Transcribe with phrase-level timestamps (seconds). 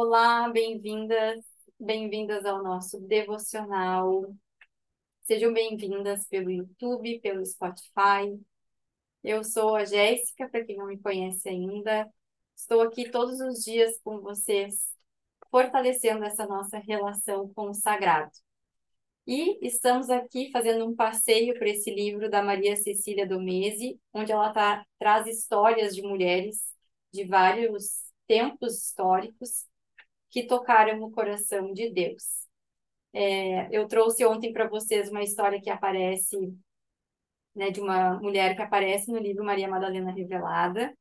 [0.00, 1.44] Olá, bem-vindas,
[1.76, 4.32] bem-vindas ao nosso devocional.
[5.24, 8.40] Sejam bem-vindas pelo YouTube, pelo Spotify.
[9.24, 12.08] Eu sou a Jéssica, para quem não me conhece ainda.
[12.54, 14.88] Estou aqui todos os dias com vocês,
[15.50, 18.30] fortalecendo essa nossa relação com o sagrado.
[19.26, 24.52] E estamos aqui fazendo um passeio por esse livro da Maria Cecília Domese, onde ela
[24.52, 26.72] tá, traz histórias de mulheres
[27.12, 29.66] de vários tempos históricos
[30.30, 32.46] que tocaram no coração de Deus.
[33.12, 36.36] É, eu trouxe ontem para vocês uma história que aparece,
[37.54, 40.96] né, de uma mulher que aparece no livro Maria Madalena Revelada,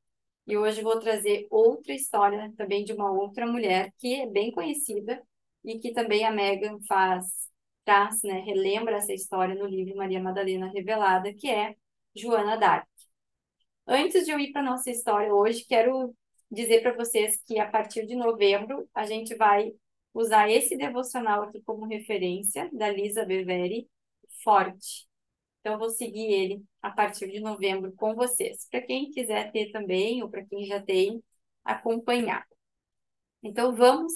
[0.47, 5.21] e hoje vou trazer outra história também de uma outra mulher que é bem conhecida
[5.63, 7.49] e que também a Megan faz,
[7.83, 11.75] traz, né, relembra essa história no livro Maria Madalena Revelada, que é
[12.15, 12.87] Joana d'Arc.
[13.85, 16.15] Antes de eu ir para nossa história hoje, quero
[16.49, 19.73] dizer para vocês que a partir de novembro a gente vai
[20.13, 23.87] usar esse devocional aqui como referência da Lisa Beveri,
[24.43, 25.07] Forte.
[25.59, 28.67] Então, vou seguir ele a partir de novembro com vocês.
[28.69, 31.21] Para quem quiser ter também, ou para quem já tem,
[31.63, 32.45] acompanhar.
[33.43, 34.13] Então, vamos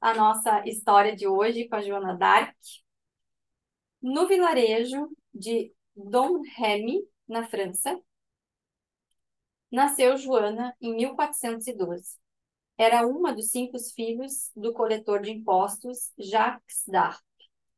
[0.00, 2.56] à nossa história de hoje com a Joana Dark.
[4.02, 7.98] No vilarejo de Domremy, na França,
[9.70, 12.16] nasceu Joana em 1412.
[12.76, 17.22] Era uma dos cinco filhos do coletor de impostos Jacques d'Arc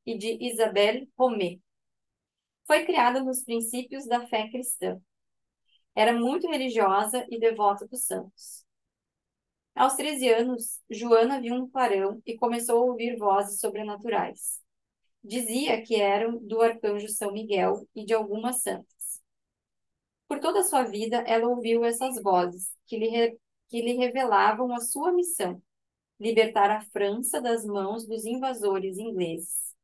[0.07, 1.59] e de Isabelle Romé.
[2.67, 5.01] Foi criada nos princípios da fé cristã.
[5.95, 8.65] Era muito religiosa e devota dos santos.
[9.75, 14.61] Aos 13 anos, Joana viu um clarão e começou a ouvir vozes sobrenaturais.
[15.25, 19.00] Dizia que eram do arcanjo São Miguel e de algumas santas.
[20.31, 23.37] Por toda a sua vida, ela ouviu essas vozes que lhe, re...
[23.69, 25.61] que lhe revelavam a sua missão:
[26.21, 29.75] libertar a França das mãos dos invasores ingleses.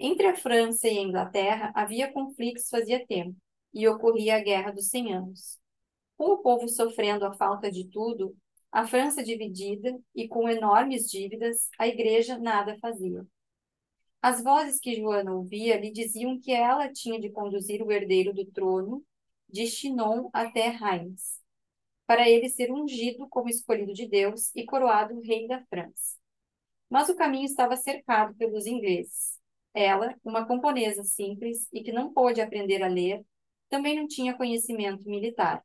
[0.00, 3.36] Entre a França e a Inglaterra havia conflitos fazia tempo,
[3.72, 5.60] e ocorria a Guerra dos Cem Anos.
[6.16, 8.36] Com o povo sofrendo a falta de tudo,
[8.72, 13.24] a França dividida e com enormes dívidas, a igreja nada fazia.
[14.20, 18.44] As vozes que Joana ouvia lhe diziam que ela tinha de conduzir o herdeiro do
[18.44, 19.04] trono
[19.48, 21.40] de Chinon até Reims,
[22.06, 26.16] para ele ser ungido como escolhido de Deus e coroado rei da França.
[26.88, 29.38] Mas o caminho estava cercado pelos ingleses.
[29.74, 33.24] Ela, uma camponesa simples e que não pôde aprender a ler,
[33.68, 35.64] também não tinha conhecimento militar.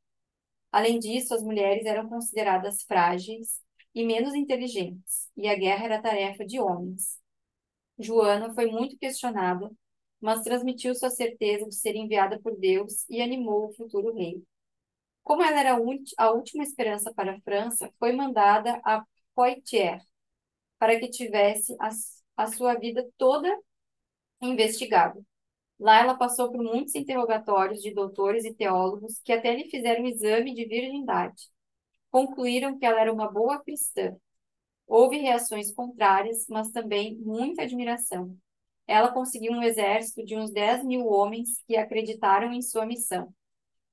[0.70, 3.60] Além disso, as mulheres eram consideradas frágeis
[3.94, 7.18] e menos inteligentes, e a guerra era tarefa de homens.
[7.98, 9.70] Joana foi muito questionada
[10.22, 14.42] mas transmitiu sua certeza de ser enviada por Deus e animou o futuro rei.
[15.22, 15.78] Como ela era
[16.18, 20.02] a última esperança para a França, foi mandada a Poitiers
[20.78, 21.90] para que tivesse a,
[22.36, 23.48] a sua vida toda
[24.40, 25.20] investigada.
[25.78, 30.08] Lá ela passou por muitos interrogatórios de doutores e teólogos que até lhe fizeram um
[30.08, 31.50] exame de virgindade.
[32.10, 34.16] Concluíram que ela era uma boa cristã.
[34.86, 38.36] Houve reações contrárias, mas também muita admiração
[38.86, 43.32] ela conseguiu um exército de uns 10 mil homens que acreditaram em sua missão.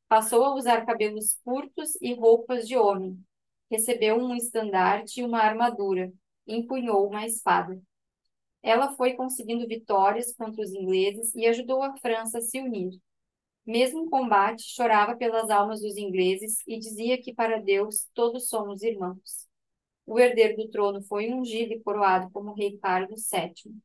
[0.08, 3.18] Passou a usar cabelos curtos e roupas de homem.
[3.70, 6.12] Recebeu um estandarte e uma armadura.
[6.48, 7.80] Empunhou uma espada.
[8.62, 13.00] Ela foi conseguindo vitórias contra os ingleses e ajudou a França a se unir.
[13.66, 18.82] Mesmo em combate, chorava pelas almas dos ingleses e dizia que para Deus todos somos
[18.82, 19.48] irmãos.
[20.06, 23.80] O herdeiro do trono foi ungido e coroado como rei Carlos VII.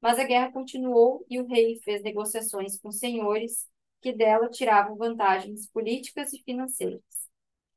[0.00, 3.66] Mas a guerra continuou e o rei fez negociações com senhores
[4.00, 7.02] que dela tiravam vantagens políticas e financeiras.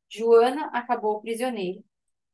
[0.10, 1.82] Joana acabou prisioneira.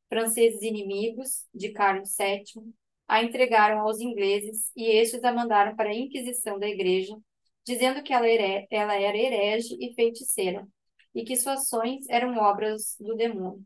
[0.08, 2.74] Franceses inimigos de Carlos VII
[3.06, 7.16] a entregaram aos ingleses e estes a mandaram para a Inquisição da Igreja,
[7.64, 10.66] dizendo que ela, era herege e feiticeira
[11.14, 13.64] e que suas ações eram obras do demônio.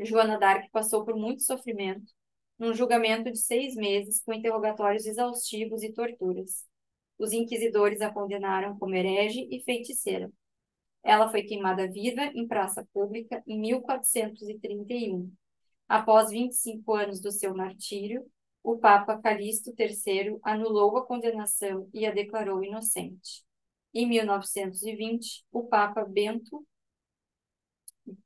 [0.00, 2.12] Joana d'Arc passou por muito sofrimento
[2.58, 6.64] num julgamento de seis meses com interrogatórios exaustivos e torturas.
[7.18, 10.30] Os inquisidores a condenaram como herege e feiticeira.
[11.02, 15.32] Ela foi queimada viva em praça pública em 1431.
[15.88, 18.26] Após 25 anos do seu martírio,
[18.62, 23.44] o Papa Calixto III anulou a condenação e a declarou inocente.
[23.94, 26.66] Em 1920, o Papa Bento,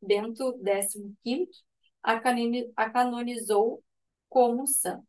[0.00, 1.46] Bento XV
[2.02, 3.82] a canonizou
[4.30, 5.04] como são.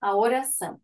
[0.00, 0.80] A oração.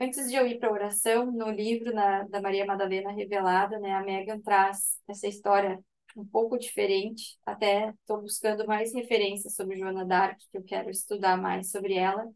[0.00, 3.92] Antes de eu ir para a oração, no livro na, da Maria Madalena Revelada, né,
[3.94, 5.78] a Megan traz essa história
[6.16, 7.38] um pouco diferente.
[7.46, 12.26] Até estou buscando mais referências sobre Joana d'Arc, que eu quero estudar mais sobre ela.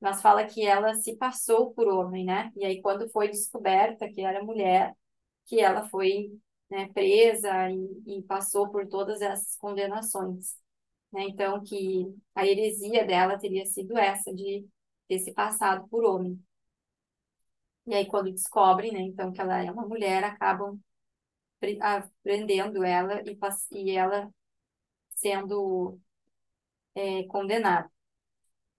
[0.00, 2.52] Mas fala que ela se passou por homem, né?
[2.56, 4.94] E aí, quando foi descoberta que era mulher,
[5.46, 6.30] que ela foi
[6.70, 10.56] né, presa e, e passou por todas essas condenações.
[11.12, 11.24] Né?
[11.24, 14.66] Então, que a heresia dela teria sido essa, de
[15.08, 16.40] ter se passado por homem.
[17.86, 20.78] E aí, quando descobrem, né, então, que ela é uma mulher, acabam
[22.22, 23.38] prendendo ela e,
[23.72, 24.30] e ela
[25.10, 25.98] sendo
[26.94, 27.90] é, condenada.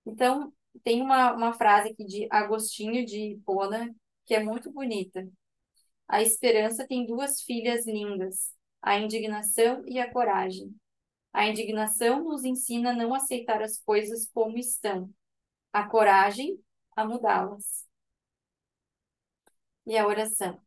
[0.06, 0.54] Então,
[0.84, 3.94] tem uma, uma frase aqui de Agostinho de Hipona
[4.26, 5.28] que é muito bonita.
[6.12, 10.76] A esperança tem duas filhas lindas, a indignação e a coragem.
[11.32, 15.10] A indignação nos ensina a não aceitar as coisas como estão,
[15.72, 16.62] a coragem
[16.98, 17.88] a mudá-las.
[19.86, 20.62] E a oração.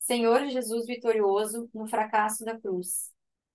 [0.00, 3.12] Senhor Jesus vitorioso no fracasso da cruz,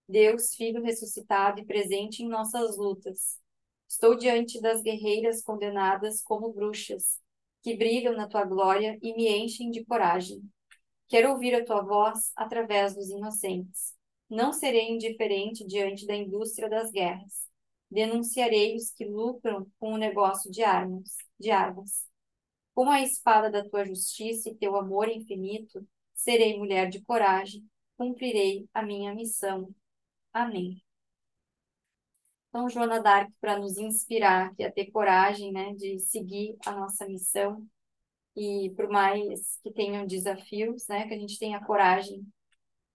[0.07, 3.37] Deus Filho ressuscitado e presente em nossas lutas,
[3.89, 7.19] estou diante das guerreiras condenadas como bruxas,
[7.61, 10.49] que brilham na tua glória e me enchem de coragem.
[11.09, 13.95] Quero ouvir a tua voz através dos inocentes.
[14.29, 17.49] Não serei indiferente diante da indústria das guerras.
[17.89, 22.07] Denunciarei os que lucram com o negócio de armas, de armas.
[22.75, 25.83] Com a espada da tua justiça e teu amor infinito,
[26.13, 27.67] serei mulher de coragem,
[27.97, 29.73] cumprirei a minha missão.
[30.31, 30.79] Amém.
[32.49, 37.67] Então, Joana d'Arc, para nos inspirar a ter coragem né, de seguir a nossa missão,
[38.35, 42.25] e por mais que tenham desafios, né, que a gente tenha coragem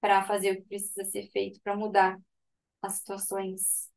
[0.01, 2.19] para fazer o que precisa ser feito para mudar
[2.83, 3.91] as situações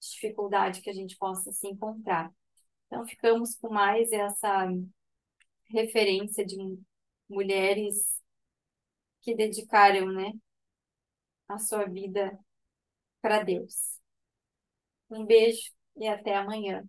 [0.00, 2.32] de dificuldade que a gente possa se encontrar.
[2.86, 4.66] Então, ficamos com mais essa
[5.70, 6.56] referência de
[7.28, 8.20] mulheres
[9.20, 10.32] que dedicaram, né,
[11.48, 12.38] a sua vida
[13.20, 13.98] para Deus.
[15.10, 16.88] Um beijo e até amanhã.